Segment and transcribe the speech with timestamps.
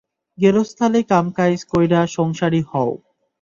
[0.37, 2.91] গেরস্তালি কাম কাইজ কইরা সোংসারি হও।